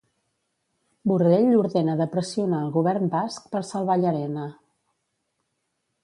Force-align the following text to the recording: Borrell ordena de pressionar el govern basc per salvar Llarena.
Borrell 1.09 1.51
ordena 1.57 1.97
de 1.99 2.07
pressionar 2.15 2.61
el 2.67 2.71
govern 2.77 3.11
basc 3.15 3.45
per 3.57 3.61
salvar 3.67 3.99
Llarena. 4.05 4.47